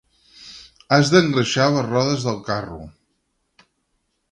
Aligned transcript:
Has 0.97 1.11
d'engreixar 1.15 1.67
les 1.77 1.85
rodes 1.91 2.27
del 2.31 2.41
carro. 2.49 2.81